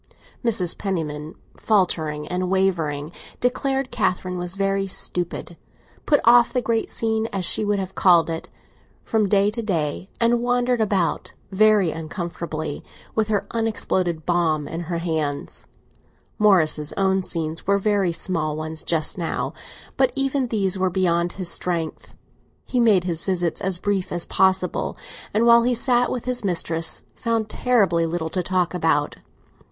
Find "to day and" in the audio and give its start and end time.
9.51-10.41